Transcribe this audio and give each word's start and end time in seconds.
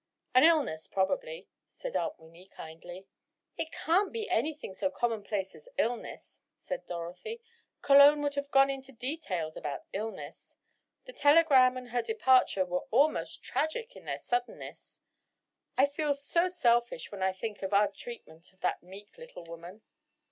"An 0.33 0.43
illness, 0.43 0.87
probably," 0.87 1.47
said 1.67 1.95
Aunt 1.95 2.17
Winnie, 2.19 2.47
kindly. 2.47 3.05
"It 3.55 3.71
can't 3.71 4.11
be 4.11 4.27
anything 4.31 4.73
so 4.73 4.89
commonplace 4.89 5.53
as 5.53 5.69
illness," 5.77 6.41
said 6.57 6.87
Dorothy. 6.87 7.39
"Cologne 7.83 8.23
would 8.23 8.33
have 8.33 8.49
gone 8.49 8.71
into 8.71 8.91
details 8.91 9.55
about 9.55 9.83
illness. 9.93 10.57
The 11.05 11.13
telegram, 11.13 11.77
and 11.77 11.89
her 11.89 12.01
departure, 12.01 12.65
were 12.65 12.87
almost 12.89 13.43
tragic 13.43 13.95
in 13.95 14.05
their 14.05 14.17
suddenness. 14.17 14.99
I 15.77 15.85
feel 15.85 16.15
so 16.15 16.47
selfish 16.47 17.11
when 17.11 17.21
I 17.21 17.31
think 17.31 17.61
of 17.61 17.71
our 17.71 17.87
treatment 17.87 18.51
of 18.53 18.61
that 18.61 18.81
meek 18.81 19.19
little 19.19 19.43
woman. 19.43 19.83